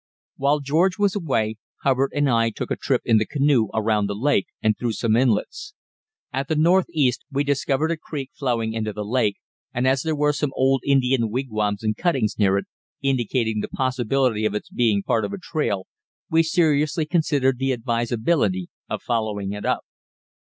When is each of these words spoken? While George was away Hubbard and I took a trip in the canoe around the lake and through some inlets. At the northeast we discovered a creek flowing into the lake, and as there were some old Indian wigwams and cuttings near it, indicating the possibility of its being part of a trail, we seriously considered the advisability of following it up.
While 0.37 0.61
George 0.61 0.97
was 0.97 1.15
away 1.15 1.57
Hubbard 1.83 2.11
and 2.15 2.27
I 2.27 2.49
took 2.49 2.71
a 2.71 2.75
trip 2.75 3.03
in 3.05 3.19
the 3.19 3.25
canoe 3.27 3.67
around 3.71 4.07
the 4.07 4.15
lake 4.15 4.47
and 4.59 4.75
through 4.75 4.93
some 4.93 5.15
inlets. 5.15 5.75
At 6.33 6.47
the 6.47 6.55
northeast 6.55 7.23
we 7.31 7.43
discovered 7.43 7.91
a 7.91 7.97
creek 7.97 8.31
flowing 8.33 8.73
into 8.73 8.93
the 8.93 9.05
lake, 9.05 9.37
and 9.75 9.87
as 9.87 10.01
there 10.01 10.15
were 10.15 10.33
some 10.33 10.53
old 10.55 10.81
Indian 10.87 11.29
wigwams 11.29 11.83
and 11.83 11.95
cuttings 11.95 12.39
near 12.39 12.57
it, 12.57 12.65
indicating 13.03 13.59
the 13.59 13.67
possibility 13.69 14.43
of 14.43 14.55
its 14.55 14.71
being 14.71 15.03
part 15.03 15.23
of 15.23 15.33
a 15.33 15.37
trail, 15.37 15.85
we 16.31 16.41
seriously 16.41 17.05
considered 17.05 17.59
the 17.59 17.71
advisability 17.71 18.69
of 18.89 19.03
following 19.03 19.51
it 19.53 19.65
up. 19.67 19.83